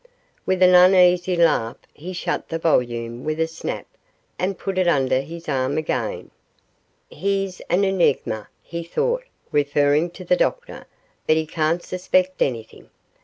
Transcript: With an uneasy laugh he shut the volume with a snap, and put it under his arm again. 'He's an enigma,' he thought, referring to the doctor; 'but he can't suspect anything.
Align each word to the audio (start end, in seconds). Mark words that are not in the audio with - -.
With 0.47 0.63
an 0.63 0.73
uneasy 0.73 1.35
laugh 1.35 1.77
he 1.93 2.11
shut 2.11 2.49
the 2.49 2.57
volume 2.57 3.23
with 3.23 3.39
a 3.39 3.45
snap, 3.45 3.85
and 4.39 4.57
put 4.57 4.79
it 4.79 4.87
under 4.87 5.21
his 5.21 5.47
arm 5.47 5.77
again. 5.77 6.31
'He's 7.07 7.59
an 7.69 7.83
enigma,' 7.83 8.49
he 8.63 8.83
thought, 8.83 9.25
referring 9.51 10.09
to 10.09 10.25
the 10.25 10.35
doctor; 10.35 10.87
'but 11.27 11.35
he 11.35 11.45
can't 11.45 11.83
suspect 11.83 12.41
anything. 12.41 12.89